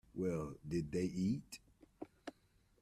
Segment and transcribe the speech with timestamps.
[0.15, 1.59] Well, did they eat.